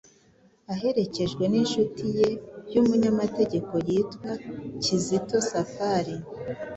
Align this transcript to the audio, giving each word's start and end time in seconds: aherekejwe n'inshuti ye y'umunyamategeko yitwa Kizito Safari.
aherekejwe 0.73 1.43
n'inshuti 1.51 2.05
ye 2.17 2.27
y'umunyamategeko 2.73 3.73
yitwa 3.87 4.31
Kizito 4.83 5.37
Safari. 5.49 6.15